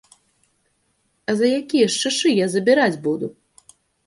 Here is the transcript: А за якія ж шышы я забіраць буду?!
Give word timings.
А 1.31 1.35
за 1.41 1.47
якія 1.59 1.91
ж 1.93 2.01
шышы 2.05 2.29
я 2.35 2.47
забіраць 2.55 3.01
буду?! 3.05 3.27